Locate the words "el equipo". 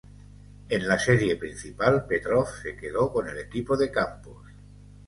3.29-3.77